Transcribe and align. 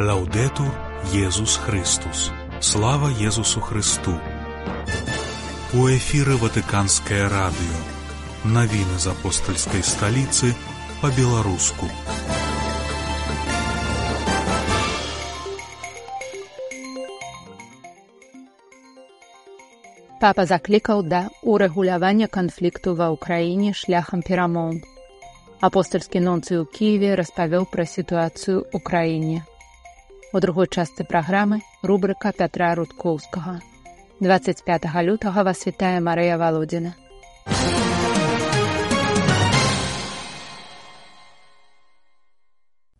Лаўдетур 0.00 0.74
Езус 1.14 1.56
Христус. 1.56 2.32
Слава 2.60 3.10
Езусу 3.10 3.60
Христу. 3.60 4.18
У 5.72 5.86
эфіры 5.86 6.34
Ватыканскае 6.34 7.30
радыё. 7.30 7.78
Навіны 8.42 8.98
з 8.98 9.06
апостальскай 9.14 9.86
сталіцы 9.86 10.50
па-беларуску. 10.98 11.86
Папа 20.18 20.42
заклікаў 20.42 21.06
да 21.06 21.30
урэгулявання 21.46 22.26
канфлікту 22.26 22.98
ва 22.98 23.14
ўкраіне 23.14 23.70
шляхам 23.70 24.26
перамоў. 24.26 24.82
Апостальскі 25.62 26.18
нонцы 26.18 26.58
ў 26.58 26.66
Кіеве 26.66 27.14
распавёў 27.14 27.70
пра 27.70 27.86
сітуацыю 27.86 28.66
ў 28.74 28.82
краіне. 28.82 29.46
У 30.34 30.40
другой 30.40 30.66
частцы 30.66 31.04
праграмы 31.04 31.60
рубрыка 31.82 32.32
Пятра 32.32 32.74
Рудкоўскага. 32.74 33.60
25 34.18 34.86
лютага 35.06 35.44
вас 35.46 35.62
вітае 35.66 36.00
Марыя 36.00 36.34
Валодзіна. 36.36 36.90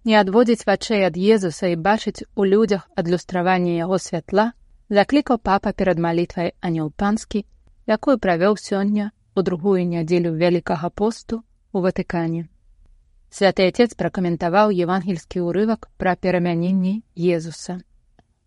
Не 0.05 0.15
адводзіць 0.21 0.63
вачэй 0.63 1.03
ад 1.11 1.19
Езуса 1.19 1.75
і 1.75 1.75
бачыць 1.75 2.23
у 2.37 2.47
людзях 2.47 2.87
адлюстраванне 2.95 3.75
яго 3.83 3.99
святла, 3.99 4.53
заклікаў 4.87 5.43
папа 5.43 5.75
перад 5.75 5.99
малітвай 5.99 6.55
анёл 6.63 6.95
панскі, 6.95 7.43
якую 7.91 8.19
правёў 8.23 8.55
сёння 8.63 9.11
у 9.35 9.43
другую 9.43 9.83
нядзелю 9.83 10.39
вялікага 10.39 10.87
посту 10.89 11.43
у 11.73 11.83
Ватыкане. 11.83 12.47
Святы 13.35 13.65
отец 13.67 13.97
пракаментаваў 13.99 14.71
евангельскі 14.71 15.41
ўрывак 15.43 15.89
пра 15.99 16.15
перамяненні 16.15 17.03
Езуса. 17.19 17.81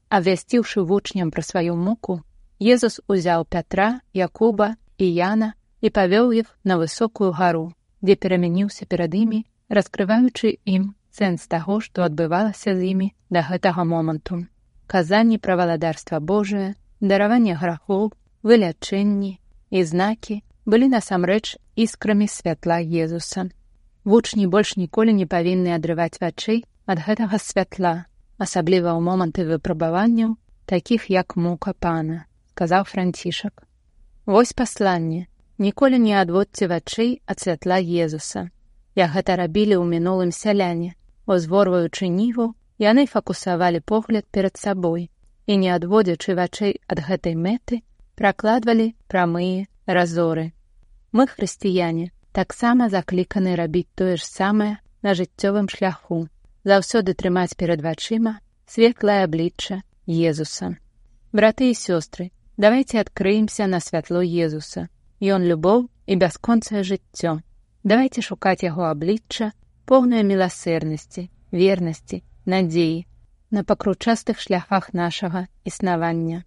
Абвясціўшы 0.07 0.83
вучням 0.87 1.31
пра 1.35 1.43
сваю 1.43 1.75
муку, 1.75 2.23
Езус 2.63 3.01
узяў 3.11 3.43
Пятра, 3.51 3.99
Якуба 4.15 4.77
і 4.97 5.09
Яна 5.11 5.49
і 5.83 5.91
павёў 5.91 6.31
іх 6.39 6.55
на 6.63 6.79
высокую 6.79 7.33
гару, 7.35 7.73
дзе 7.99 8.15
перамяніўся 8.15 8.87
перад 8.87 9.11
імі, 9.11 9.43
раскрываючы 9.67 10.55
ім 10.63 10.95
сэнс 11.11 11.51
таго, 11.51 11.81
што 11.83 12.07
адбывалася 12.07 12.71
з 12.71 12.95
імі 12.95 13.11
да 13.27 13.43
гэтага 13.43 13.83
моманту. 13.83 14.47
Казанні 14.87 15.35
пра 15.43 15.59
валадарства 15.59 16.23
Божае, 16.23 16.79
дараванне 17.03 17.59
грахоў, 17.59 18.15
вылячэнні 18.39 19.35
і 19.67 19.83
знакі 19.83 20.41
былі 20.63 20.87
насамрэч 20.95 21.59
іскрамі 21.75 22.31
святла 22.31 22.79
Езуса. 22.79 23.51
Вучні 24.07 24.47
больш 24.47 24.69
ніколі 24.79 25.11
не 25.13 25.25
павінны 25.31 25.71
адрываць 25.75 26.21
вачэй 26.21 26.61
ад 26.91 26.99
гэтага 27.05 27.37
святла, 27.43 27.89
асабліва 28.45 28.95
ў 28.95 29.03
моманты 29.03 29.43
выпрабаванняў, 29.49 30.29
такіх 30.71 31.09
як 31.11 31.35
мука 31.35 31.73
пана, 31.75 32.23
сказаў 32.55 32.87
францішак. 32.87 33.67
Вось 34.23 34.55
пасланне, 34.55 35.27
ніколі 35.59 35.99
не 35.99 36.15
адводце 36.21 36.71
вачэй 36.71 37.11
ад 37.27 37.43
святла 37.43 37.83
Езуса. 37.83 38.47
Я 38.95 39.11
гэта 39.11 39.35
рабілі 39.43 39.75
ў 39.75 39.83
мінулым 39.91 40.31
сяляне, 40.31 40.95
узворваючы 41.27 42.07
ніву, 42.07 42.55
яны 42.79 43.11
факусавалі 43.11 43.83
погляд 43.83 44.23
перад 44.31 44.55
сабой 44.55 45.11
і 45.51 45.59
не 45.59 45.75
адводзячы 45.75 46.39
вачэй 46.39 46.79
ад 46.87 47.03
гэтай 47.03 47.35
мэты, 47.35 47.83
пракладвалі 48.15 48.93
прамыя 49.11 49.67
разоры. 49.83 50.53
Мы 51.11 51.27
хрысціяне, 51.27 52.15
таксама 52.31 52.89
закліканы 52.89 53.55
рабіць 53.55 53.89
тое 53.95 54.17
ж 54.17 54.23
самае 54.25 54.77
на 55.03 55.13
жыццёвым 55.13 55.69
шляху, 55.69 56.27
заўсёды 56.65 57.13
трымаць 57.13 57.55
перад 57.55 57.81
вачыма 57.81 58.39
светлае 58.67 59.23
аблічча 59.23 59.81
Езуса. 60.07 60.75
Браты 61.33 61.71
і 61.71 61.75
сёстры, 61.75 62.31
давайте 62.57 62.99
адкрыемся 62.99 63.67
на 63.67 63.79
святло 63.79 64.21
Езуса. 64.21 64.87
Ён 65.19 65.43
любоў 65.43 65.89
і 66.05 66.15
бясконцае 66.15 66.83
жыццё. 66.83 67.39
Давайте 67.83 68.21
шукаць 68.21 68.63
яго 68.63 68.87
аблічча, 68.87 69.51
поўнае 69.85 70.23
міласэрнасці, 70.23 71.29
вернасці, 71.51 72.23
надзеі 72.45 73.05
на 73.51 73.63
пакручастых 73.63 74.39
шляхах 74.39 74.93
нашага 74.93 75.47
існавання. 75.63 76.43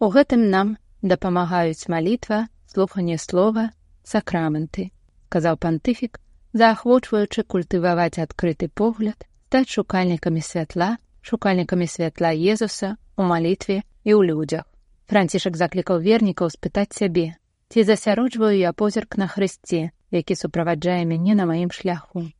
У 0.00 0.10
гэтым 0.10 0.50
нам 0.50 0.76
дапамагаюць 1.02 1.86
малітва, 1.88 2.48
слуханне 2.66 3.18
слова, 3.18 3.70
сакраменты 4.02 4.90
сказаў 5.34 5.58
пантыфік, 5.58 6.22
заахвочваючы 6.54 7.42
культываваць 7.42 8.22
адкрыты 8.22 8.70
погляд, 8.70 9.26
стаць 9.54 9.70
шукальнікамі 9.70 10.40
святла, 10.42 10.98
шукальнікамі 11.22 11.86
святла 11.86 12.30
Езуса 12.34 12.96
у 13.14 13.22
малітве 13.22 13.82
і 14.02 14.10
ў 14.14 14.20
людзях. 14.30 14.66
Францішак 15.10 15.54
заклікаў 15.54 16.02
вернікаў 16.02 16.50
спытаць 16.50 16.94
сябе, 16.94 17.38
ці 17.70 17.82
засяроджваю 17.86 18.58
я 18.58 18.72
позірк 18.72 19.14
на 19.14 19.26
хрысце, 19.30 19.90
які 20.10 20.34
суправаджае 20.34 21.02
мяне 21.06 21.34
на 21.38 21.46
маім 21.46 21.70
шляху. 21.70 22.30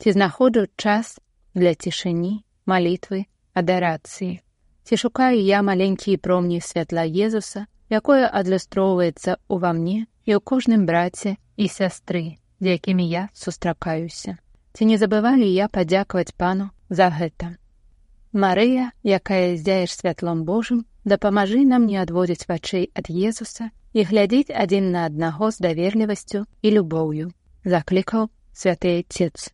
Ці 0.00 0.12
знаходжу 0.12 0.64
час 0.76 1.16
для 1.52 1.72
цішыні, 1.72 2.44
малітвы, 2.64 3.24
адарацыі. 3.52 4.40
Ці 4.84 4.96
шукаю 4.96 5.40
я 5.40 5.60
маленькія 5.60 6.16
промні 6.16 6.60
святла 6.60 7.08
Езуса, 7.08 7.64
якое 7.88 8.28
адлюстроўваецца 8.28 9.40
ўва 9.48 9.72
мне 9.72 10.04
і 10.28 10.36
ў 10.36 10.40
кожным 10.40 10.84
браце 10.84 11.36
і 11.56 11.68
сястры 11.68 12.41
з 12.62 12.66
якімі 12.66 13.08
я 13.08 13.28
сустракаюся. 13.34 14.36
Ці 14.72 14.86
не 14.86 14.96
забывалі 14.96 15.46
я 15.50 15.66
падзякаваць 15.66 16.34
пану 16.38 16.70
за 16.88 17.10
гэта. 17.10 17.58
Марыя, 18.32 18.92
якая 19.02 19.56
здзяеш 19.58 19.90
святлом 19.90 20.44
Божым, 20.46 20.86
дапамажы 21.04 21.66
нам 21.66 21.90
не 21.90 21.98
адводзіць 21.98 22.46
вачэй 22.46 22.86
ад 22.94 23.10
Езуса 23.10 23.74
і 23.92 24.06
глядзець 24.06 24.54
адзін 24.54 24.94
на 24.94 25.10
аднаго 25.10 25.50
з 25.50 25.58
даверлівасцю 25.58 26.46
і 26.62 26.68
любоўю, 26.78 27.34
заклікаў 27.64 28.30
святы 28.54 28.94
отец. 29.02 29.50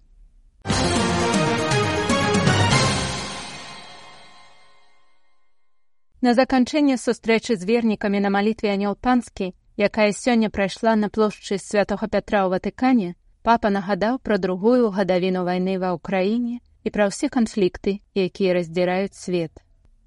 На 6.20 6.34
заканчэнне 6.36 7.00
сустрэчы 7.00 7.56
з 7.56 7.64
вернікамі 7.64 8.20
на 8.20 8.28
малітве 8.28 8.68
анёл 8.76 9.00
панскі 9.00 9.54
якая 9.78 10.10
сёння 10.12 10.50
прайшла 10.50 10.96
на 10.96 11.08
плошчы 11.08 11.58
святого 11.62 12.08
пятра 12.10 12.42
ў 12.44 12.48
ватыкане 12.54 13.14
папа 13.46 13.70
нагадаў 13.70 14.18
пра 14.26 14.38
другую 14.42 14.90
гадавіну 14.98 15.44
вайны 15.48 15.78
ва 15.78 15.94
ўкраіне 15.96 16.58
і 16.84 16.92
пра 16.94 17.06
ўсе 17.10 17.30
канфлікты 17.30 17.98
якія 18.14 18.58
раздзіраюць 18.58 19.14
свет. 19.14 19.52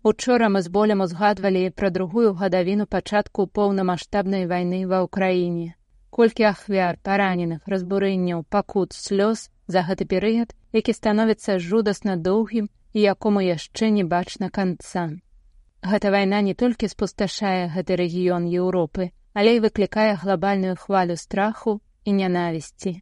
Учора 0.04 0.50
мы 0.50 0.62
з 0.66 0.74
болем 0.76 1.06
узгадвалі 1.06 1.70
пра 1.78 1.90
другую 1.90 2.34
гадавіну 2.34 2.86
пачатку 2.86 3.48
поўнамасштабнай 3.48 4.50
вайны 4.52 4.84
ва 4.92 5.06
ўкраіне. 5.08 5.78
Колькі 6.10 6.50
ахвяр 6.52 7.00
параненых 7.08 7.64
разбурэнняў 7.72 8.44
пакут 8.50 8.92
слёз 8.92 9.48
за 9.68 9.88
гэты 9.88 10.04
перыяд 10.04 10.52
які 10.76 10.94
становіцца 10.94 11.60
жудасна 11.60 12.16
доўгім 12.16 12.68
і 12.94 13.00
якому 13.00 13.40
яшчэ 13.40 13.90
не 13.96 14.04
бачна 14.04 14.50
канца. 14.50 15.08
Гэта 15.82 16.12
вайна 16.12 16.42
не 16.42 16.54
толькі 16.54 16.92
спусташае 16.92 17.72
гэты 17.72 17.96
рэгіён 18.04 18.52
еўропы 18.52 19.12
але 19.34 19.56
і 19.56 19.64
выклікае 19.64 20.16
глобальную 20.16 20.76
хвалю 20.76 21.16
страху 21.18 21.80
і 22.06 22.14
нянавісці. 22.14 23.02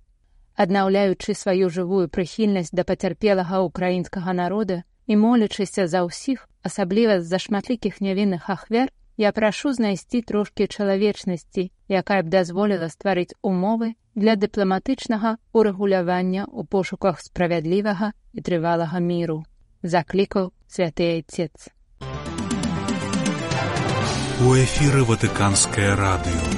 Аднаўляючы 0.59 1.33
сваю 1.39 1.69
жывую 1.71 2.11
прыхільнасць 2.11 2.75
да 2.75 2.83
пацярпелага 2.83 3.63
ўкраінскага 3.65 4.33
народа 4.33 4.83
і 5.07 5.15
молячыся 5.15 5.87
за 5.87 6.03
ўсіх, 6.03 6.45
асабліва 6.67 7.21
з-за 7.21 7.39
шматлікіх 7.39 8.01
нявінных 8.03 8.49
ахвяр, 8.49 8.91
я 9.17 9.31
прашу 9.31 9.73
знайсці 9.73 10.21
трошкі 10.21 10.67
чалавечнасці, 10.67 11.71
якая 11.87 12.21
б 12.23 12.31
дазволіла 12.35 12.91
стварыць 12.91 13.35
умовы 13.41 13.95
для 14.15 14.35
дыпламатычнага 14.35 15.35
урэгулявання 15.55 16.45
ў 16.45 16.67
пошуках 16.67 17.19
справядлівага 17.23 18.13
і 18.33 18.39
трывалага 18.43 18.99
міру. 18.99 19.43
Заклікаў 19.83 20.51
святы 20.67 21.11
айцец 21.15 21.71
у 24.39 24.55
эфіры 24.55 25.03
ватыканскае 25.03 25.99
радыё. 25.99 26.51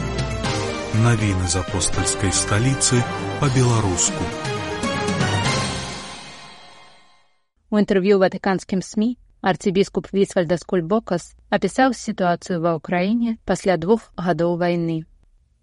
Навіны 1.01 1.48
з 1.50 1.57
апостальскай 1.66 2.30
сталіцы 2.30 3.01
па-беларуску. 3.42 4.22
У 7.74 7.81
інтэрв'ю 7.81 8.19
ватыканскім 8.22 8.86
сМ 8.86 9.18
арцыбіскуп 9.42 10.13
вісвальда 10.13 10.62
скульбокас 10.62 11.33
апісаў 11.50 11.98
сітуацыю 11.98 12.62
ва 12.62 12.78
ўкраіне 12.78 13.42
пасля 13.50 13.81
двух 13.81 14.13
гадоў 14.13 14.62
вайны. 14.62 15.10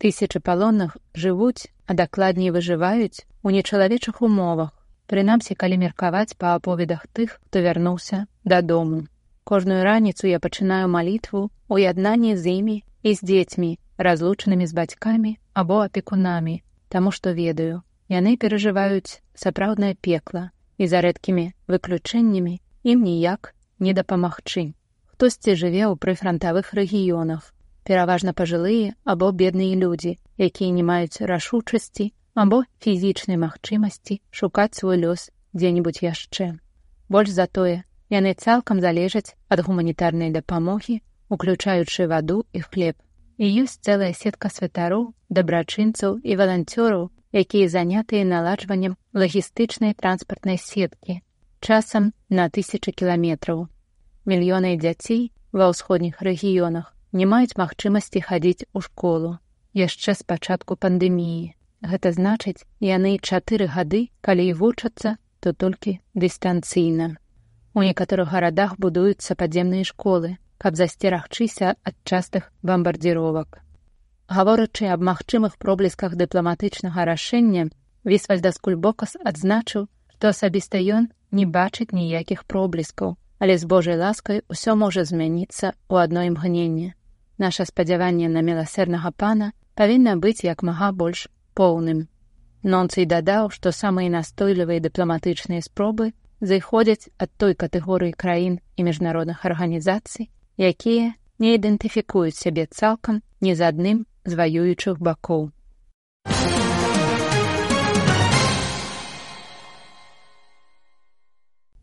Тысячы 0.02 0.42
палонных 0.42 0.98
жывуць 1.14 1.70
а 1.86 1.94
дакладней 1.94 2.50
выжываюць 2.50 3.22
у 3.46 3.54
нечалавечых 3.54 4.26
умовах 4.26 4.74
прынамсі 5.06 5.54
калі 5.54 5.78
меркаваць 5.86 6.34
па 6.34 6.58
аповедах 6.58 7.06
тых 7.14 7.38
хто 7.38 7.62
вярнуўся 7.62 8.26
дадому 8.42 9.06
Кожную 9.48 9.80
раніцу 9.82 10.28
я 10.28 10.38
пачынаю 10.44 10.88
малітву 10.92 11.48
у 11.72 11.78
яднанні 11.80 12.36
з 12.36 12.60
імі 12.60 12.84
і 13.02 13.14
з 13.14 13.24
дзецьмі, 13.24 13.78
разлучанымі 13.96 14.66
з 14.68 14.76
бацькамі 14.76 15.32
або 15.56 15.78
апекунамі, 15.84 16.60
таму 16.92 17.12
што 17.16 17.32
ведаю, 17.32 17.80
яны 18.12 18.36
перажываюць 18.36 19.24
сапраўднае 19.32 19.94
пекла 20.04 20.52
і 20.76 20.90
за 20.92 21.00
рэдкімі 21.00 21.46
выключэннямі 21.64 22.60
ім 22.92 23.08
ніяк 23.08 23.54
не 23.80 23.96
дапамагчы. 23.96 24.76
Хтосьці 25.16 25.56
жыве 25.56 25.88
ў 25.88 25.96
прыфрантавых 25.96 26.76
рэгіёнах, 26.76 27.48
пераважна 27.88 28.36
пажылыя 28.36 28.92
або 29.08 29.32
бедныя 29.32 29.80
людзі, 29.80 30.20
якія 30.36 30.76
не 30.76 30.84
маюць 30.84 31.24
рашучасці 31.24 32.12
або 32.36 32.64
фізічнай 32.84 33.40
магчымасці 33.40 34.20
шукаць 34.28 34.76
свой 34.76 35.00
лёс 35.08 35.32
дзе-небудзь 35.56 36.04
яшчэ. 36.04 36.60
Больш 37.08 37.32
за 37.32 37.48
тое, 37.48 37.87
яны 38.10 38.34
цалкам 38.34 38.80
залежаць 38.80 39.34
ад 39.48 39.62
гуманітарнай 39.66 40.30
дапамогі, 40.34 41.00
уключаючы 41.28 42.06
ваду 42.08 42.44
і 42.52 42.60
хлеб. 42.60 42.96
І 43.38 43.46
ёсць 43.62 43.78
цэлая 43.84 44.12
сетка 44.12 44.50
святароў, 44.50 45.14
дабрачынцаў 45.30 46.18
і 46.24 46.36
валанцёраў, 46.40 47.10
якія 47.32 47.68
занятыя 47.68 48.24
наладжваннем 48.24 48.96
лагістычнай 49.14 49.94
транспартнай 49.94 50.58
сеткі, 50.58 51.20
часам 51.60 52.12
на 52.28 52.48
тысячы 52.48 52.90
кіламетраў. 52.92 53.68
Мільёны 54.24 54.76
дзяцей 54.76 55.30
ва 55.52 55.68
ўсходніх 55.72 56.22
рэгіёнах 56.22 56.94
не 57.12 57.26
маюць 57.26 57.56
магчымасці 57.56 58.24
хадзіць 58.24 58.66
у 58.72 58.80
школу 58.80 59.38
яшчэ 59.74 60.14
з 60.14 60.22
пачатку 60.26 60.76
пандэміі. 60.76 61.54
Гэта 61.82 62.12
значыць, 62.12 62.66
яны 62.82 63.18
чатыры 63.22 63.70
гады, 63.70 64.10
калі 64.20 64.50
і 64.50 64.56
вучацца, 64.58 65.16
то 65.40 65.52
толькі 65.52 66.00
дыстанцыйна. 66.14 67.16
У 67.78 67.82
некаторых 67.86 68.30
гарадах 68.34 68.72
будуюцца 68.82 69.34
падземныя 69.38 69.86
школы, 69.86 70.28
каб 70.58 70.74
засцерагчыся 70.74 71.76
ад 71.88 71.94
частых 72.02 72.50
бамбардзіровак. 72.66 73.60
Гаворачы 74.26 74.88
аб 74.94 75.04
магчымых 75.08 75.54
проблісках 75.62 76.16
дыпламатычнага 76.18 77.06
рашэння, 77.06 77.70
вісвальдас 78.02 78.58
кульбокас 78.58 79.14
адзначыў, 79.22 79.86
што 80.10 80.34
асабіста 80.34 80.82
ён 80.98 81.06
не 81.30 81.46
бачыць 81.46 81.94
ніякіх 81.94 82.42
пробліскаў, 82.50 83.14
але 83.38 83.54
з 83.62 83.70
Божай 83.70 83.94
ласкай 84.02 84.42
усё 84.50 84.74
можа 84.74 85.06
змяніцца 85.06 85.70
ў 85.86 85.94
адно 86.02 86.26
імгненне. 86.26 86.98
Наша 87.38 87.62
спадзяванне 87.62 88.26
на 88.26 88.42
міласэрнага 88.42 89.14
пана 89.14 89.52
павінна 89.78 90.18
быць 90.18 90.42
як 90.42 90.66
мага 90.66 90.90
больш 90.90 91.28
поўным. 91.54 92.08
Нонцый 92.66 93.06
дадаў, 93.06 93.54
што 93.54 93.70
самыя 93.70 94.10
настойлівыя 94.10 94.82
дыпламатычныя 94.82 95.62
спробы 95.62 96.10
зыходзяць 96.40 97.10
ад 97.18 97.30
той 97.36 97.54
катэгорыі 97.54 98.14
краін 98.14 98.58
і 98.76 98.86
міжнародных 98.86 99.44
арганізацый, 99.44 100.30
якія 100.58 101.14
не 101.38 101.54
ідэнтыфікуюць 101.58 102.38
сябе 102.38 102.66
цалкам 102.66 103.22
ні 103.40 103.54
з 103.54 103.62
адным 103.62 104.06
з 104.24 104.34
ваюючых 104.34 104.98
бакоў. 104.98 105.50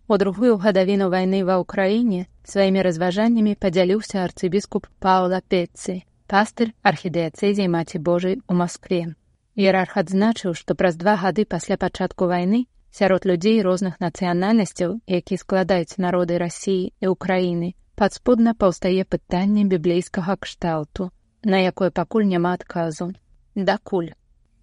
У 0.08 0.18
другую 0.22 0.58
гадавіну 0.62 1.10
вайны 1.10 1.42
ва 1.46 1.58
ўкраіне 1.58 2.30
сваімі 2.46 2.82
разважаннямі 2.86 3.58
падзяліўся 3.58 4.22
арцыбіскуп 4.22 4.86
Паўла 5.02 5.42
Петцы, 5.42 6.06
пастыр 6.30 6.78
архідэацэзій 6.86 7.66
маці 7.74 7.98
Божай 7.98 8.38
у 8.46 8.54
Маскве. 8.54 9.18
Іерарх 9.58 9.98
адзначыў, 9.98 10.54
што 10.54 10.76
праз 10.78 11.00
два 11.02 11.16
гады 11.18 11.46
пасля 11.50 11.78
пачатку 11.82 12.30
вайны 12.30 12.68
сярод 12.96 13.26
людзей 13.28 13.62
розных 13.62 14.00
нацыянальнасцяў, 14.00 15.00
які 15.06 15.36
складаюць 15.38 16.00
народы 16.00 16.38
рассіі 16.40 16.94
і 17.04 17.12
ўкраіны, 17.12 17.76
падспудна 18.00 18.56
паўстае 18.56 19.04
пытанне 19.04 19.66
біблейскага 19.68 20.36
кшталту, 20.40 21.12
на 21.44 21.60
якое 21.60 21.92
пакуль 21.92 22.30
няма 22.32 22.54
адказу. 22.56 23.12
Дакуль. 23.56 24.16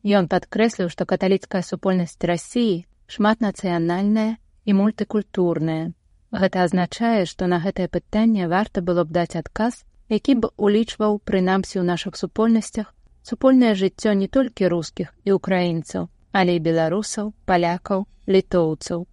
Ён 0.03 0.29
падкрэсліў, 0.33 0.89
што 0.89 1.05
каталіцкая 1.05 1.63
супольнасць 1.63 2.17
рассіі 2.33 2.87
шматнацыянальная 3.13 4.41
і 4.65 4.71
мультыкультурная. 4.81 5.93
Гэта 6.33 6.65
азначае, 6.65 7.29
што 7.29 7.47
на 7.53 7.61
гэтае 7.61 7.89
пытанне 7.93 8.49
варта 8.49 8.81
было 8.81 9.05
б 9.05 9.13
даць 9.13 9.37
адказ, 9.37 9.85
які 10.09 10.41
б 10.41 10.49
улічваў 10.57 11.21
прынамсі 11.21 11.77
ў 11.79 11.85
нашых 11.85 12.17
супольнасцях 12.17 12.97
супольнае 13.23 13.75
жыццё 13.79 14.13
не 14.19 14.27
толькі 14.27 14.73
рускіх 14.73 15.13
і 15.25 15.37
украінцаў, 15.39 16.09
але 16.33 16.57
і 16.57 16.65
беларусаў, 16.65 17.33
палякаў, 17.47 18.07
літоўцаў. 18.29 19.07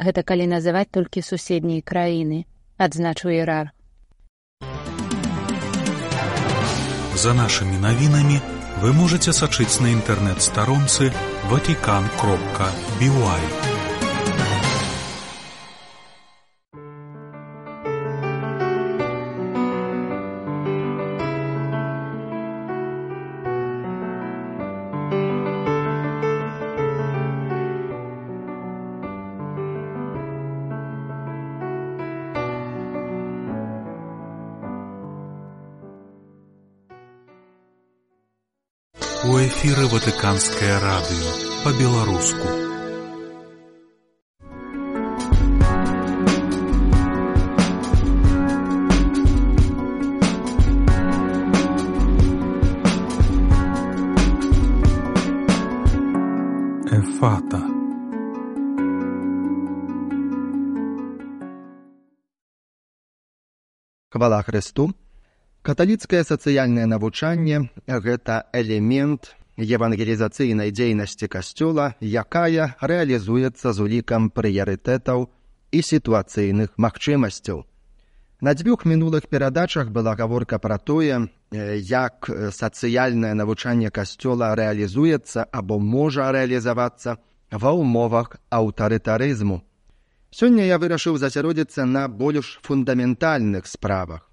Гэта 0.00 0.22
калі 0.22 0.46
называць 0.46 0.88
толькі 0.90 1.22
суседнія 1.22 1.82
краіны, 1.82 2.46
адзначыў 2.78 3.30
іерарх. 3.36 3.74
За 7.20 7.34
нашымі 7.36 7.76
навінамі 7.84 8.38
вы 8.80 8.92
можете 8.96 9.34
сачыць 9.36 9.82
на 9.84 9.92
інтэрнэт-старонцы 9.92 11.12
ватикан 11.50 12.08
кропка 12.16 12.72
бівай. 12.96 13.69
Эфіры 39.50 39.86
ватыканскае 39.90 40.74
радыё 40.78 41.30
па-беларуску. 41.64 42.46
Эфата. 56.98 57.60
Хвала 64.10 64.42
Христу. 64.46 64.92
Каталіцкае 65.62 66.22
сацыяльнае 66.24 66.86
навучанне 66.86 67.68
гэта 68.06 68.46
элемент 68.54 69.34
евангелізацыйнай 69.56 70.70
дзейнасці 70.70 71.26
касцёла, 71.26 71.94
якая 72.00 72.76
рэалізуецца 72.80 73.72
з 73.72 73.78
улікам 73.80 74.30
прыярытэтаў 74.30 75.26
і 75.72 75.78
сітуацыйных 75.82 76.76
магчымасцяў. 76.76 77.64
На 78.40 78.54
дзвюх 78.54 78.86
мінулых 78.86 79.28
перадачах 79.28 79.90
была 79.90 80.14
гаворка 80.16 80.58
пра 80.58 80.78
тое, 80.78 81.28
як 81.50 82.30
сацыяльнае 82.30 83.34
навучанне 83.34 83.90
касцёла 83.90 84.54
рэалізуецца 84.54 85.50
або 85.52 85.78
можа 85.78 86.30
рэалізавацца 86.32 87.18
ва 87.52 87.70
ўмовах 87.74 88.38
аўтарытарызму. 88.48 89.60
Сёння 90.30 90.64
я 90.64 90.78
вырашыў 90.78 91.18
засяродзіцца 91.18 91.84
на 91.84 92.08
больш 92.08 92.60
фундаментальных 92.62 93.66
справах 93.66 94.30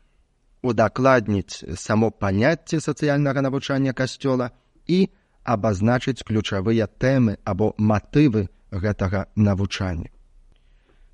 удакладніць 0.61 1.63
само 1.75 2.09
паняцце 2.11 2.79
сацыяльнага 2.79 3.41
навучання 3.41 3.93
касцёла 3.93 4.49
і 4.87 5.09
абазначыць 5.43 6.23
ключавыя 6.27 6.87
тэмы 6.87 7.37
або 7.43 7.73
матывы 7.77 8.47
гэтага 8.71 9.27
навучання. 9.35 10.09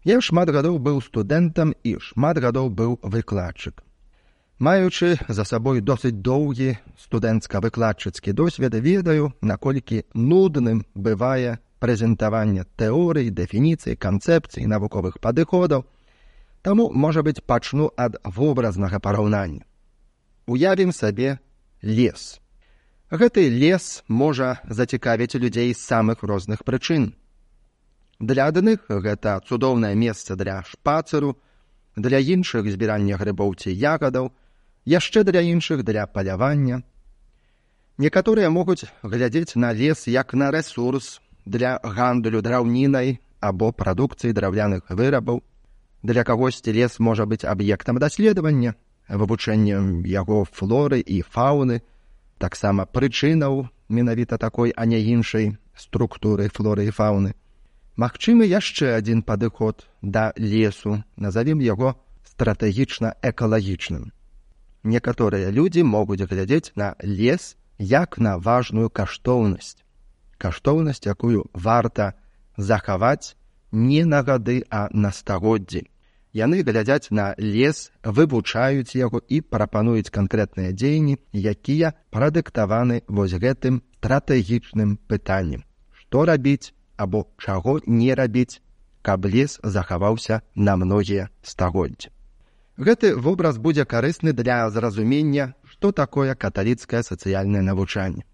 Я 0.04 0.20
шмат 0.22 0.50
гадоў 0.50 0.80
быў 0.84 1.02
студэнтам 1.02 1.74
і 1.84 1.98
шмат 2.00 2.38
гадоў 2.38 2.70
быў 2.70 3.00
выкладчык. 3.04 3.84
Маючы 4.60 5.18
за 5.28 5.44
сабой 5.44 5.82
досыць 5.82 6.22
доўгі 6.24 6.78
студэнцка-выкладчыцкі 7.06 8.34
досвед 8.34 8.76
ведаю, 8.76 9.34
наколькі 9.42 10.04
нудным 10.14 10.86
бывае 10.94 11.58
прэзентаванне 11.80 12.64
тэорый, 12.78 13.30
дэфініцый, 13.30 13.96
канцэпцый 13.96 14.66
навуковых 14.68 15.20
падыходаў, 15.20 15.84
Таму, 16.64 16.88
можа 16.96 17.22
быць, 17.28 17.44
пачну 17.44 17.90
ад 18.00 18.16
вобразнага 18.24 19.00
параўнання. 19.04 19.66
Уявім 20.48 20.94
сабе 20.96 21.40
лес. 21.84 22.40
Гэты 23.14 23.46
лес 23.46 24.02
можа 24.10 24.58
зацікавіць 24.66 25.38
людзей 25.38 25.76
з 25.78 25.82
самых 25.86 26.26
розных 26.26 26.64
прычын. 26.66 27.14
Для 28.18 28.50
адных 28.50 28.90
гэта 28.90 29.38
цудоўнае 29.46 29.94
месца 29.94 30.34
для 30.34 30.64
шпацыру, 30.66 31.38
для 31.94 32.18
іншых 32.18 32.66
збірання 32.66 33.22
грыбоў 33.22 33.54
ці 33.54 33.70
ягадаў, 33.70 34.34
яшчэ 34.90 35.22
для 35.30 35.46
іншых 35.46 35.86
для 35.86 36.08
палявання. 36.10 36.82
Некаторыя 38.02 38.50
могуць 38.50 38.90
глядзець 39.06 39.62
на 39.62 39.70
лес 39.78 40.10
як 40.10 40.34
на 40.34 40.50
рэсурс 40.50 41.22
для 41.46 41.78
гандлю 41.86 42.42
драўнінай 42.42 43.22
або 43.38 43.70
прадукцыі 43.78 44.34
драўляных 44.34 44.90
вырабаў, 44.90 45.46
для 46.02 46.26
кагосьці 46.26 46.74
лес 46.74 46.98
можа 46.98 47.30
быць 47.30 47.46
аб'ектам 47.46 48.02
даследавання, 48.02 48.74
вывучэннем 49.06 50.02
яго 50.02 50.50
флоры 50.50 50.98
і 50.98 51.22
фауны, 51.22 51.86
таксама 52.44 52.84
прычынаў 52.86 53.68
менавіта 53.88 54.38
такой, 54.38 54.74
а 54.76 54.86
не 54.86 55.00
іншай 55.00 55.56
структуры 55.76 56.50
флоры 56.52 56.88
і 56.90 56.92
фауны. 56.92 57.32
Магчымы 57.96 58.50
яшчэ 58.50 58.98
адзін 58.98 59.22
падыход 59.24 59.86
да 60.02 60.34
лесу, 60.36 61.04
назавем 61.16 61.62
яго 61.64 61.94
стратэгічна 62.28 63.14
экалагічным. 63.22 64.12
Некаторыя 64.84 65.54
людзі 65.56 65.86
могуць 65.88 66.26
глядзець 66.28 66.74
на 66.76 66.96
лес 67.00 67.56
як 67.80 68.18
на 68.18 68.36
важную 68.38 68.90
каштоўнасць. 68.90 69.80
Каштоўнасць, 70.38 71.06
якую 71.08 71.48
варта 71.54 72.14
захаваць 72.58 73.38
не 73.72 74.04
на 74.06 74.24
гады, 74.24 74.66
а 74.70 74.90
на 74.92 75.12
стагоддзі. 75.12 75.88
Яны 76.34 76.64
глядзяць 76.66 77.14
на 77.14 77.36
лес, 77.38 77.92
вывучаюць 78.04 78.98
яго 78.98 79.22
і 79.30 79.42
прапануюць 79.42 80.10
канкрэтныя 80.10 80.74
дзеянні, 80.74 81.20
якія 81.32 81.94
прадыктаваны 82.10 83.04
вось 83.08 83.38
гэтым 83.38 83.84
стратэгічным 84.04 84.98
пытаннем. 85.08 85.64
Што 85.94 86.26
рабіць 86.26 86.74
або 86.98 87.28
чаго 87.38 87.80
не 87.86 88.16
рабіць, 88.16 88.60
каб 89.02 89.26
лес 89.26 89.60
захаваўся 89.64 90.42
на 90.56 90.76
многія 90.76 91.30
стагоддзі. 91.42 92.10
Гэты 92.78 93.16
вобраз 93.16 93.62
будзе 93.62 93.86
карысны 93.86 94.34
для 94.34 94.58
зразумення, 94.70 95.54
што 95.64 95.92
такое 95.92 96.34
каталіцкае 96.34 97.04
сацыяльнае 97.04 97.62
навучанне. 97.62 98.26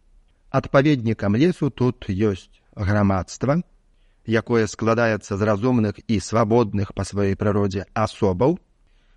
Адпаведнікам 0.49 1.35
лесу 1.35 1.69
тут 1.69 2.07
ёсць 2.09 2.47
грамадства, 2.73 3.61
якое 4.29 4.67
складаецца 4.69 5.35
з 5.35 5.41
разумных 5.41 5.99
і 6.07 6.19
свабодных 6.21 6.93
па 6.93 7.03
сваёй 7.03 7.35
прыродзе 7.35 7.85
асобаў. 7.93 8.59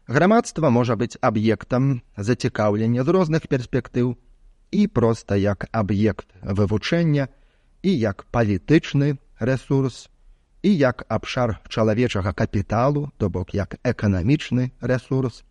Грамадства 0.08 0.70
можа 0.70 0.96
быць 0.96 1.20
аб'ектам 1.20 2.02
зацікаўлення 2.16 3.04
з 3.04 3.08
розных 3.08 3.46
перспектыў 3.46 4.16
і 4.72 4.86
проста 4.88 5.36
як 5.36 5.68
аб'ект 5.70 6.26
вывучэння 6.42 7.28
і 7.82 7.90
як 7.98 8.26
палітычны 8.32 9.20
ресурс 9.38 10.08
і 10.62 10.76
як 10.76 11.04
абшар 11.08 11.60
чалавечага 11.68 12.32
капіталу, 12.32 13.10
то 13.18 13.28
бок 13.28 13.54
як 13.54 13.76
эканамічны 13.84 14.70
ресурс. 14.80 15.44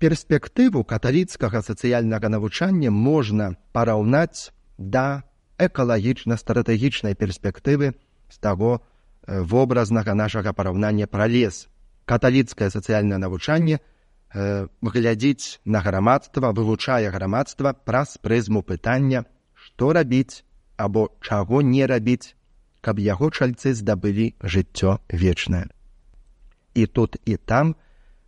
Перспектыву 0.00 0.84
каталіцкага 0.84 1.60
сацыяльнага 1.62 2.28
навучання 2.28 2.90
можна 2.90 3.56
параўнаць 3.72 4.50
да 4.78 5.22
экалагічна-стратэгічнай 5.60 7.14
перспектывы 7.14 7.92
з 8.30 8.38
таго 8.38 8.80
э, 8.80 9.42
вобразнага 9.42 10.14
нашага 10.14 10.52
параўнання 10.52 11.06
пра 11.06 11.26
лес. 11.26 11.68
Каталіцкае 12.06 12.70
сацыяльнае 12.70 13.18
навучанне 13.18 13.78
э, 13.78 14.66
глядзіць 14.82 15.60
на 15.64 15.80
грамадства, 15.80 16.52
вывучае 16.54 17.10
грамадства 17.10 17.74
праз 17.74 18.16
прызму 18.22 18.62
пытання, 18.62 19.26
што 19.54 19.92
рабіць 19.92 20.42
або 20.76 21.10
чаго 21.20 21.60
не 21.62 21.86
рабіць 21.86 22.34
каб 22.80 22.98
яго 22.98 23.30
чальцы 23.30 23.74
здабылі 23.76 24.32
жыццё 24.40 24.98
вечнае. 25.08 25.68
І 26.74 26.86
тут 26.86 27.16
і 27.24 27.36
там 27.36 27.74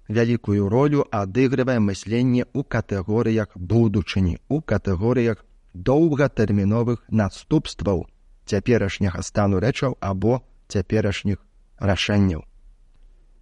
вялікую 0.08 0.68
ролю 0.68 1.06
адыгрывае 1.10 1.78
мысленне 1.80 2.44
ў 2.44 2.60
катэгорыях 2.68 3.56
будучыні, 3.56 4.38
у 4.48 4.60
катэгорыях 4.60 5.44
доўгатэрміновых 5.72 7.04
наступстваў 7.08 8.06
цяперашняга 8.46 9.22
стану 9.22 9.60
рэчаў 9.60 9.96
або 10.00 10.42
цяперашніх 10.68 11.38
рашэнняў. 11.78 12.42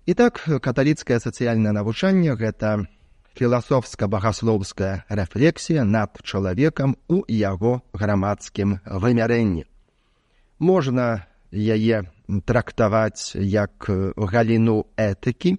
І 0.07 0.13
так 0.15 0.43
каталіцкае 0.43 1.21
сацыяльнае 1.21 1.73
навучанне 1.73 2.35
гэта 2.35 2.87
філасофска-багаслоўская 3.39 5.07
рэфлексія 5.09 5.85
над 5.85 6.19
чалавекам 6.25 6.97
у 7.09 7.23
яго 7.29 7.83
грамадскім 7.93 8.81
вымярэнні 8.85 9.71
можна 10.61 11.27
яе 11.51 12.05
трактаваць 12.45 13.35
як 13.35 13.91
галіну 14.17 14.87
этыкі, 14.97 15.59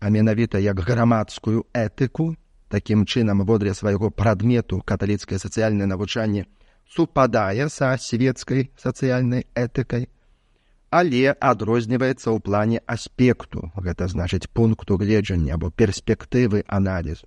а 0.00 0.08
менавіта 0.08 0.58
як 0.58 0.80
грамадскую 0.80 1.66
этыку, 1.74 2.36
такім 2.70 3.04
чынам 3.04 3.44
водря 3.44 3.74
свайго 3.74 4.10
прадмету 4.10 4.80
каталіцкае 4.80 5.38
сацыяльнае 5.42 5.86
навучанне 5.90 6.46
супадае 6.92 7.68
са 7.72 7.96
свецкай 7.96 8.68
сацыяльнай 8.76 9.46
этыкай, 9.56 10.08
але 10.92 11.32
адрозніваецца 11.32 12.28
ў 12.28 12.38
плане 12.44 12.78
аспекту, 12.84 13.72
гэта 13.76 14.08
значыць 14.12 14.50
пункту 14.52 15.00
гледжання 15.00 15.56
або 15.56 15.72
перспектывы 15.72 16.64
аналізу. 16.68 17.24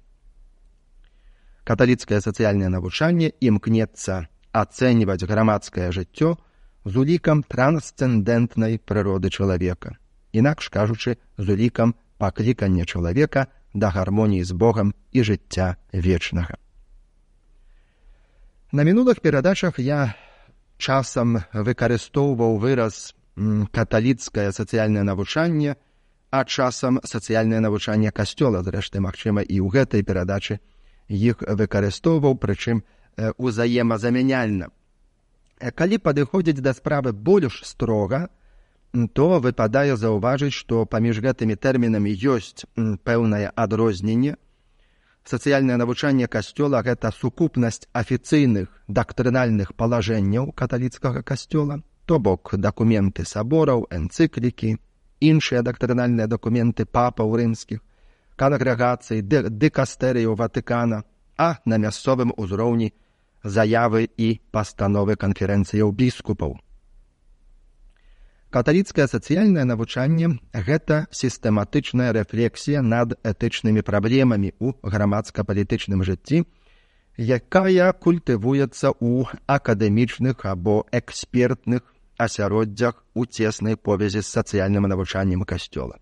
Каталіцкае 1.66 2.22
сацыяльнае 2.22 2.70
навучанне 2.70 3.34
імкнецца 3.42 4.30
ацэньваць 4.54 5.26
грамадскае 5.26 5.90
жыццё, 5.90 6.38
з 6.86 6.94
улікам 7.02 7.42
трансцэндэнтнай 7.42 8.78
прыроды 8.78 9.34
чалавека, 9.34 9.98
інакш 10.30 10.70
кажучы, 10.70 11.18
з 11.42 11.48
улікам 11.50 11.98
паклікання 12.22 12.86
чалавека 12.86 13.48
да 13.74 13.90
гармоніі 13.90 14.46
з 14.46 14.54
Богам 14.54 14.94
і 15.12 15.26
жыцця 15.26 15.76
вечнага. 15.92 16.62
На 18.72 18.84
мінулых 18.84 19.22
перадачах 19.22 19.78
я 19.80 20.16
часам 20.78 21.38
выкарыстоўваў 21.54 22.58
выраз 22.58 23.14
каталіцкае 23.72 24.52
сацыяльнае 24.52 25.04
навучанне, 25.04 25.76
а 26.32 26.44
часам 26.46 27.00
сацыяльнае 27.04 27.60
навучанне 27.60 28.12
касцёла, 28.12 28.64
зрэшты, 28.64 29.00
магчыма, 29.00 29.42
і 29.46 29.62
ў 29.62 29.70
гэтай 29.70 30.02
перадачы 30.02 30.60
іх 31.08 31.46
выкарыстоўваў, 31.46 32.36
прычым 32.42 32.82
узаемазамяняльна. 33.38 34.74
Э, 35.60 35.72
калі 35.72 35.98
падыходзіць 36.02 36.60
да 36.60 36.74
справы 36.74 37.14
больш 37.14 37.62
строга, 37.64 38.30
то 39.14 39.40
выпадае 39.40 39.96
заўважыць, 39.96 40.56
што 40.56 40.86
паміж 40.86 41.20
гэтымі 41.22 41.56
тэрмінамі 41.56 42.12
ёсць 42.12 42.66
пэўнае 42.76 43.52
адрозненне. 43.56 44.36
Сацыяльнае 45.26 45.78
навучанне 45.82 46.28
касцёла 46.28 46.84
гэта 46.86 47.10
сукупнасць 47.10 47.88
афіцыйных 47.98 48.68
дактрынальных 48.88 49.74
палажэнняў 49.74 50.52
каталіцкага 50.54 51.24
касцёла, 51.24 51.82
то 52.06 52.20
бок 52.20 52.54
дакументы 52.54 53.26
сабораў, 53.26 53.88
энцыклікі, 53.90 54.78
іншыя 55.20 55.62
дактрынальныя 55.66 56.28
дакументы 56.28 56.86
папаў 56.86 57.36
рымскіх, 57.42 57.82
кангрэгацый, 58.36 59.22
дыкастэрыяў 59.22 60.36
Ватыкана, 60.36 61.04
а 61.38 61.58
на 61.66 61.78
мясцовым 61.82 62.34
узроўні 62.38 62.94
заявы 63.44 64.10
і 64.18 64.30
пастановы 64.52 65.16
канферэнцыяў 65.16 65.92
біскупаў. 65.92 66.60
Каталіцкае 68.56 69.06
сацыяльнае 69.12 69.64
навучанне 69.68 70.28
гэта 70.68 70.98
сістэматычная 71.12 72.12
рэфлексія 72.16 72.80
над 72.80 73.16
этычнымі 73.32 73.82
праблемамі 73.90 74.52
ў 74.56 74.80
грамадска-палітычным 74.94 76.06
жыцці, 76.08 76.40
якая 77.20 77.88
культывуецца 78.06 78.96
ў 78.96 79.28
акадэмічных 79.58 80.46
або 80.48 80.76
экспертных 81.00 81.84
асяроддзях 82.16 83.04
у 83.14 83.26
цеснай 83.26 83.76
повязі 83.76 84.24
з 84.24 84.32
сацыяльным 84.32 84.88
навучаннем 84.88 85.44
касцёла. 85.44 86.00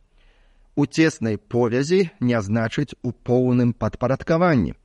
У 0.75 0.85
цеснай 0.85 1.41
повязі 1.41 2.11
не 2.19 2.37
значыць 2.37 2.93
у 3.01 3.17
поўным 3.17 3.73
падпарадкаванні 3.73 4.77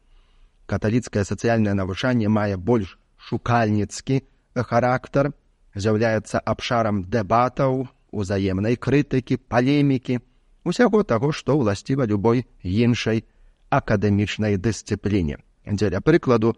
каталіцкае 0.72 1.24
сацыяльнае 1.24 1.76
навучанне 1.76 2.32
мае 2.32 2.56
больш 2.56 2.96
шукальніцкі 3.28 4.24
характар, 4.56 5.32
з'яўляецца 5.78 6.42
абшарам 6.42 7.04
дэбатаў, 7.06 7.88
узаемнай 8.10 8.76
крытыкі, 8.76 9.38
палемікі, 9.48 10.20
усяго 10.64 11.02
таго, 11.02 11.32
што 11.32 11.56
ўласціва 11.58 12.04
любой 12.10 12.44
іншай 12.62 13.24
акадэмічнай 13.70 14.58
дысцыпліне. 14.58 15.38
Дзеля 15.64 16.00
прыкладу, 16.00 16.56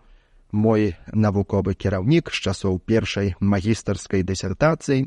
мой 0.53 0.95
навуковы 1.13 1.75
кіраўнік 1.75 2.31
з 2.31 2.39
часоў 2.51 2.79
першай 2.83 3.35
магістарскай 3.41 4.23
дысертацыі, 4.23 5.07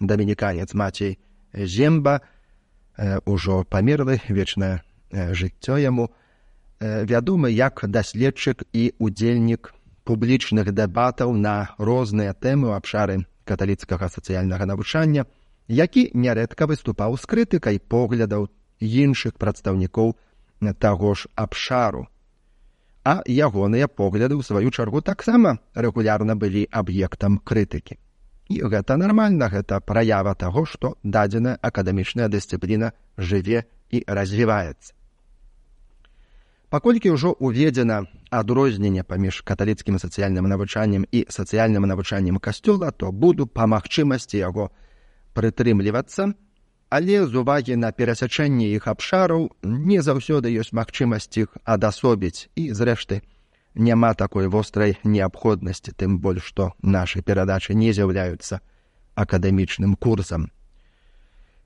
дамініканец 0.00 0.74
мацей 0.74 1.18
Земба, 1.52 2.20
ўжо 3.26 3.64
памерлы 3.64 4.20
вечнае 4.28 4.82
жыццё 5.12 5.78
яму, 5.80 6.10
вядомы 6.80 7.50
як 7.50 7.84
даследчык 7.88 8.68
і 8.72 8.92
удзельнік 8.98 9.72
публічных 10.06 10.70
дэбатаў 10.70 11.34
на 11.34 11.74
розныя 11.78 12.32
тэмы 12.32 12.70
ў 12.70 12.74
абшары 12.78 13.16
каталіцкага 13.44 14.08
сацыяльнага 14.14 14.66
навучання, 14.70 15.26
які 15.68 16.10
нярэдка 16.14 16.70
выступаў 16.70 17.18
з 17.18 17.24
крытыкай 17.26 17.82
поглядаў 17.82 18.48
іншых 18.80 19.34
прадстаўнікоў 19.34 20.14
таго 20.78 21.14
ж 21.14 21.28
абшару. 21.34 22.06
А 23.04 23.22
ягоныя 23.26 23.86
погляды 23.86 24.34
ў 24.34 24.42
сваю 24.42 24.70
чаргу 24.70 25.02
таксама 25.02 25.58
рэгулярна 25.74 26.34
былі 26.34 26.66
аб'ектам 26.70 27.38
крытыкі. 27.38 27.98
І 28.50 28.62
гэта 28.62 28.96
нармальна, 28.96 29.50
гэта 29.50 29.78
праява 29.82 30.34
таго, 30.34 30.66
што 30.66 30.94
дадзеная 31.02 31.58
акадэмічная 31.62 32.30
дысцыпліна 32.30 32.92
жыве 33.18 33.66
і 33.90 34.02
развіваецца. 34.06 34.94
Паколькі 36.70 37.14
ўжо 37.14 37.34
ўведзена 37.38 38.04
адрозненне 38.30 39.04
паміж 39.06 39.42
каталіцкім 39.46 40.00
сацыяльным 40.02 40.50
навучаннем 40.50 41.06
і 41.10 41.26
сацыяльным 41.30 41.86
навучаннем 41.86 42.42
касцёла, 42.42 42.90
то 42.90 43.12
буду 43.12 43.46
па 43.46 43.66
магчымасці 43.70 44.42
яго 44.42 44.70
прытрымлівацца 45.34 46.34
але 46.88 47.26
з 47.26 47.34
увагі 47.34 47.76
на 47.76 47.90
перасячэнне 47.92 48.70
іх 48.78 48.86
абшараў 48.86 49.50
не 49.62 49.98
заўсёды 50.02 50.52
ёсць 50.54 50.72
магчымасць 50.72 51.34
іх 51.42 51.56
адасобіць 51.64 52.48
і 52.54 52.70
зрэшты 52.78 53.22
няма 53.74 54.14
такой 54.14 54.46
вострай 54.46 54.96
неабходнасці 55.04 55.92
тым 55.92 56.18
больш 56.18 56.46
што 56.52 56.72
нашы 56.82 57.22
перадачы 57.22 57.74
не 57.74 57.92
з'яўляюцца 57.92 58.60
акадэмічным 59.14 59.96
курсам 59.96 60.46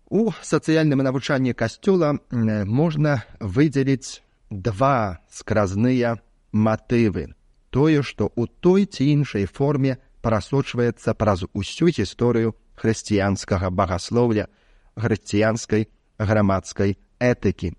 у 0.08 0.32
сацыяльным 0.42 1.04
навучанні 1.04 1.52
касцёла 1.52 2.16
можна 2.32 3.22
выдзеліць 3.40 4.24
два 4.50 5.22
скразныя 5.30 6.18
матывы 6.52 7.30
тое 7.70 8.02
што 8.02 8.28
ў 8.34 8.50
той 8.60 8.86
ці 8.86 9.06
іншай 9.06 9.46
форме 9.46 9.96
прасочваецца 10.26 11.14
праз 11.14 11.46
усю 11.54 11.88
гісторыю 11.88 12.54
хрысціянскага 12.82 13.70
багаслоўля 13.70 14.50
хрысціянскай 14.98 15.88
грамадскай 16.18 16.98
этыкі. 17.20 17.72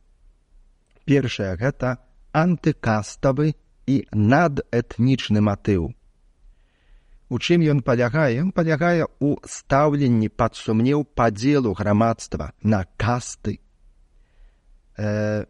Першае 1.06 1.54
гэта 1.60 1.98
антыкаставы 2.34 3.54
і 3.86 3.96
надэтнічны 4.14 5.42
матыў. 5.44 5.92
У 7.32 7.40
чым 7.40 7.64
ён 7.64 7.80
палягае, 7.84 8.44
ён 8.44 8.52
палягае 8.52 9.08
ў 9.08 9.40
стаўленні 9.48 10.30
пад 10.30 10.56
сумнеў 10.56 11.04
падзелу 11.04 11.74
грамадства 11.76 12.52
на 12.64 12.84
касты. 13.00 13.60
Э, 14.98 15.46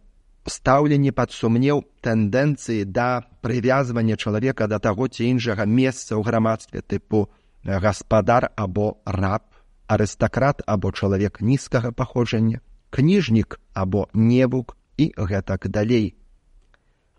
стаўленне 0.52 1.12
пад 1.16 1.32
сумнеў 1.32 1.86
тэндэнцыі 2.06 2.84
да 2.86 3.24
прывязвання 3.46 4.20
чалавека 4.20 4.68
да 4.68 4.80
таго 4.80 5.08
ці 5.08 5.24
іншага 5.28 5.66
месца 5.66 6.18
ў 6.18 6.22
грамадстве 6.28 6.84
тыпу 6.84 7.30
гаспадар 7.64 8.52
або 8.56 9.00
раб 9.06 9.48
арыстакрат 9.92 10.62
або 10.66 10.92
чалавек 10.92 11.42
нізкага 11.42 11.92
паходжання, 11.92 12.60
кніжнік 12.90 13.60
або 13.74 14.08
невук 14.14 14.78
і 14.98 15.12
гэтак 15.18 15.68
далей. 15.68 16.16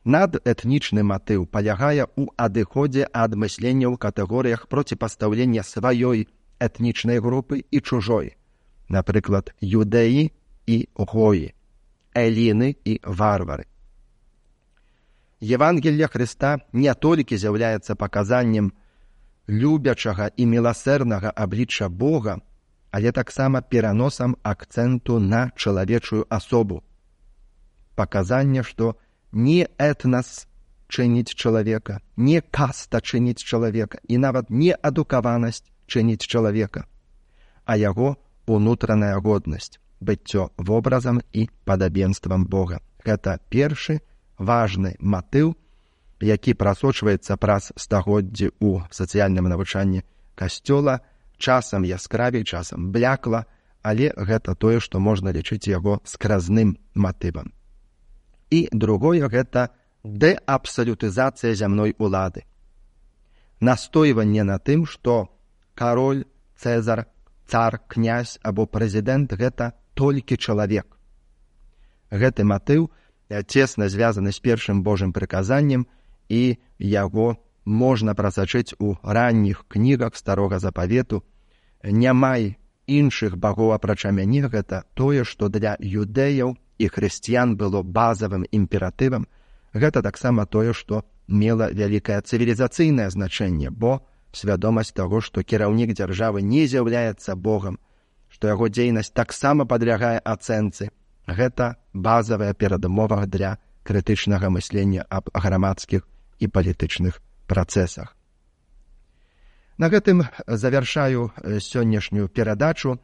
Надэтнічны 0.04 1.04
матыў 1.06 1.44
палягае 1.46 2.08
ў 2.08 2.24
адыходзе 2.34 3.06
ад 3.12 3.36
мыслення 3.36 3.86
ў 3.92 4.00
катэгорыях 4.00 4.66
проціпастаўлення 4.72 5.62
сваёй 5.62 6.26
этнічнай 6.58 7.20
групы 7.20 7.62
і 7.70 7.78
чужой, 7.80 8.34
напрыклад, 8.88 9.52
юдэі 9.60 10.32
і 10.66 10.76
гоі, 10.96 11.54
эліны 12.14 12.76
і 12.84 13.00
варвары. 13.04 13.66
Евангелля 15.42 16.06
Хрыста 16.06 16.60
не 16.72 16.94
толькі 16.94 17.36
з'яўляецца 17.36 17.98
паказаннем 17.98 18.72
любячага 19.48 20.30
і 20.36 20.46
міласэрнага 20.46 21.32
аблічча 21.34 21.88
Бога, 21.88 22.38
але 22.90 23.10
таксама 23.12 23.62
пераносам 23.62 24.36
акцэнту 24.42 25.18
на 25.18 25.50
чалавечую 25.56 26.26
асобу. 26.28 26.84
Паказанне, 27.96 28.62
што 28.62 28.96
не 29.32 29.66
этнас 29.78 30.46
чыніць 30.88 31.34
чалавека, 31.34 32.00
не 32.16 32.40
каста 32.40 33.00
чыніць 33.00 33.42
чалавека 33.42 33.98
і 34.06 34.18
нават 34.18 34.50
не 34.50 34.72
адукаванасць 34.76 35.64
чыніць 35.88 36.26
чалавека, 36.26 36.84
а 37.64 37.76
яго 37.76 38.16
унутраная 38.46 39.16
годнасць, 39.18 39.80
быццё 40.02 40.50
вобразам 40.58 41.22
і 41.32 41.48
падабенствам 41.64 42.46
Бога. 42.46 42.80
Гэта 43.06 43.38
першы 43.50 44.00
важны 44.38 44.96
матыў, 44.98 45.54
які 46.20 46.54
прасочваецца 46.54 47.36
праз 47.36 47.72
стагоддзі 47.76 48.50
ў 48.58 48.86
сацыяльным 48.90 49.48
навучанні 49.50 50.02
касцёла, 50.34 51.00
часам 51.38 51.82
яскравей 51.82 52.44
часам 52.44 52.92
блякла, 52.92 53.46
але 53.82 54.12
гэта 54.14 54.54
тое, 54.54 54.78
што 54.78 55.00
можна 55.00 55.32
лічыць 55.34 55.66
яго 55.66 55.98
скразным 56.04 56.78
матывам. 56.94 57.50
І 58.50 58.68
другое 58.72 59.26
гэта 59.28 59.70
дэабсалютызацыя 60.04 61.54
зямной 61.54 61.94
улады. 61.98 62.44
Настойванне 63.60 64.42
на 64.42 64.58
тым, 64.58 64.86
што 64.86 65.30
кароль, 65.74 66.24
цэзар, 66.58 67.06
цар, 67.46 67.80
князь 67.88 68.38
або 68.42 68.66
прэзідэнт 68.66 69.34
гэта 69.34 69.74
толькі 69.94 70.36
чалавек. 70.36 70.86
Гэты 72.10 72.44
матыў 72.44 72.90
цесна 73.40 73.88
звязаны 73.88 74.32
з 74.32 74.40
першым 74.40 74.82
Божым 74.82 75.12
прыказаннем 75.12 75.86
і 76.28 76.58
яго 76.78 77.36
можна 77.64 78.14
прасачыць 78.14 78.74
у 78.78 78.96
ранніх 79.02 79.64
кнігах 79.68 80.16
старога 80.16 80.58
запавету 80.58 81.22
не 81.82 82.12
май 82.12 82.56
іншых 82.86 83.36
багоў 83.38 83.72
апрача 83.72 84.10
мяне 84.10 84.42
гэта 84.48 84.84
тое 84.94 85.24
што 85.24 85.48
для 85.48 85.76
юдэяў 85.80 86.56
і 86.78 86.88
хрысціян 86.88 87.56
было 87.56 87.82
базавым 87.82 88.44
імператывам 88.50 89.26
гэта 89.72 90.02
таксама 90.02 90.46
тое 90.46 90.72
што 90.74 91.04
мела 91.28 91.70
вялікае 91.70 92.20
цывілізацыйнае 92.20 93.08
значэнне 93.10 93.70
бо 93.70 94.00
свядомасць 94.32 94.92
таго 94.92 95.20
што 95.20 95.42
кіраўнік 95.42 95.94
дзяржавы 95.94 96.42
не 96.42 96.66
з'яўляецца 96.66 97.36
богам 97.36 97.78
што 98.42 98.50
яго 98.50 98.66
дзейнасць 98.66 99.14
таксама 99.14 99.62
падлягае 99.70 100.18
ацэнцы 100.18 100.88
гэта 101.30 101.66
базавая 101.94 102.54
перадмова 102.58 103.22
для 103.30 103.50
крытычнага 103.86 104.50
мыслення 104.50 105.04
аб 105.06 105.30
грамадскіх 105.30 106.02
і 106.42 106.48
палітычных 106.50 107.22
працэсах 107.46 108.18
На 109.78 109.88
гэтым 109.94 110.26
завяршаю 110.46 111.30
сённяшнюю 111.62 112.26
перадачу. 112.28 112.98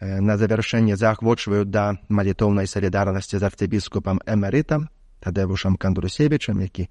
На 0.00 0.36
завяршэнне 0.36 0.96
заахвочваю 1.00 1.64
да 1.64 1.96
малітоўнай 2.08 2.68
салідарнасці 2.68 3.40
з 3.40 3.42
арцыбіскупам 3.48 4.20
эмерытам 4.28 4.88
тадэвушам 5.24 5.80
кандрусевічам, 5.80 6.60
які 6.60 6.88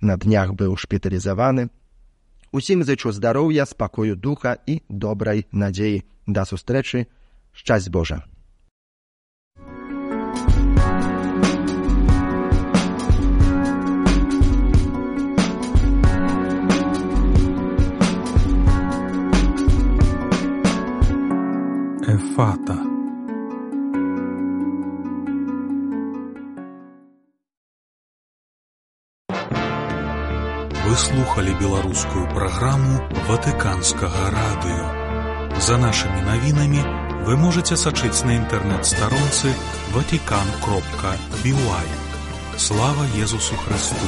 на 0.00 0.18
днях 0.18 0.50
быў 0.58 0.74
шпіталізаваны. 0.74 1.70
Усім 2.50 2.82
зычу 2.82 3.14
здароўя, 3.14 3.66
спакою 3.66 4.16
духа 4.16 4.58
і 4.66 4.82
добрай 4.88 5.46
надзеі 5.52 6.02
да 6.26 6.42
сустрэчы, 6.42 7.06
шчасць 7.56 7.88
Божа. 7.88 8.22
Эфата. 22.06 22.76
Вы 30.86 30.94
слухали 30.94 31.52
беларускую 31.60 32.28
праграму 32.30 33.00
ватыканскага 33.28 34.30
радыё. 34.36 34.86
За 35.58 35.76
нашымі 35.80 36.20
навінамі 36.28 37.05
вы 37.26 37.36
можете 37.36 37.74
сачыць 37.74 38.22
на 38.22 38.36
інтэрнэт-старонцы 38.38 39.50
ватикан 39.90 40.46
кропка 40.62 41.16
бівай. 41.42 41.88
Слава 42.56 43.02
Езусу 43.18 43.58
Христу! 43.66 44.06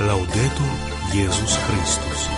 Лаўдету 0.00 0.68
Езус 1.14 1.56
Христус! 1.64 2.28